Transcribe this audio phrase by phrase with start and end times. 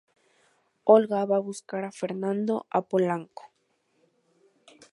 [0.93, 3.51] Olga va a buscar a Fernando a Polanco.